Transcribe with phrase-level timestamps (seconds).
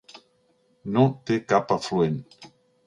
[0.95, 2.21] No té cap afluent.